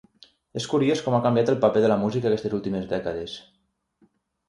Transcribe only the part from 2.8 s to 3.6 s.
dècades